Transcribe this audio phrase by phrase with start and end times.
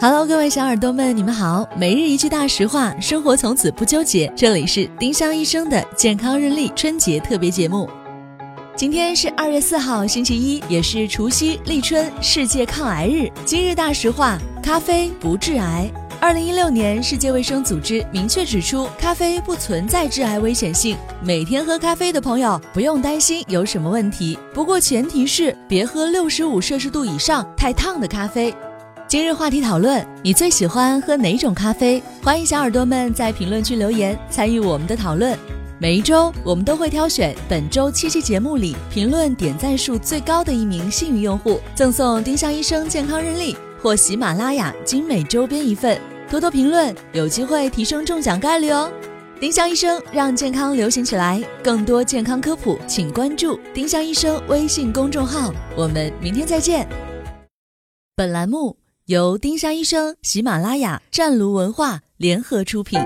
[0.00, 1.68] Hello，各位小耳朵们，你们好。
[1.76, 4.32] 每日一句大实话，生活从此不纠结。
[4.36, 7.90] 这里是丁香医生的健康日历春节特别节目。
[8.76, 13.28] 今天是二月四号，星期一，也是除夕、立春、世界抗癌日。
[13.44, 15.90] 今日大实话：咖啡不致癌。
[16.20, 20.96] 二零一六年，世界卫生组织明确指出，咖啡不存在致癌危险性。
[21.20, 28.54] 每天喝咖啡的朋友不用担心有什么问题，不过前提是别喝六十五摄氏度以上太烫的咖啡。
[29.08, 32.02] 今日话题讨论：你最喜欢喝哪种咖啡？
[32.22, 35.34] 欢迎小耳朵们在评论区留言参与我们的讨论。
[35.78, 45.98] 每一周，我们都会挑选本周七期节目里评论点赞数最高的一名幸运用户，赠送丁香医生健康日历或喜马拉雅精美周边一份。
[46.30, 48.92] 多多评论，有机会提升中奖概率哦！
[49.40, 55.50] 丁香医生让健康流行起来，更多健康科普，请关注丁香医生微信公众号。
[55.74, 56.86] 我们明天再见。
[58.14, 58.76] 本栏目。
[59.08, 63.00] 由丁香医生、喜马拉雅、湛庐文化联合出品。